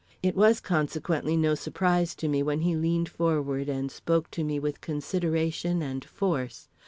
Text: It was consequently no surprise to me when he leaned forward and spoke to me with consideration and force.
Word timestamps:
It 0.23 0.35
was 0.35 0.59
consequently 0.59 1.37
no 1.37 1.53
surprise 1.53 2.15
to 2.15 2.27
me 2.27 2.41
when 2.41 2.61
he 2.61 2.75
leaned 2.75 3.07
forward 3.07 3.69
and 3.69 3.91
spoke 3.91 4.31
to 4.31 4.43
me 4.43 4.57
with 4.57 4.81
consideration 4.81 5.83
and 5.83 6.03
force. 6.03 6.69